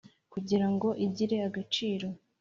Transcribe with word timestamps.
Kugira 0.33 0.67
ngo 0.73 0.89
igire 1.05 1.35
agaciro 1.47 2.07